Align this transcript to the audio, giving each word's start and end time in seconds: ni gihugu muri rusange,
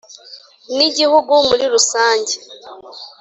ni 0.75 0.87
gihugu 0.97 1.33
muri 1.47 1.65
rusange, 1.73 2.35